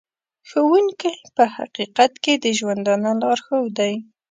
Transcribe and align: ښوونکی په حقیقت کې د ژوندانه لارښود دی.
ښوونکی 0.49 1.13
په 1.35 1.43
حقیقت 1.55 2.11
کې 2.23 2.33
د 2.43 2.45
ژوندانه 2.59 3.11
لارښود 3.21 3.67
دی. 3.79 3.93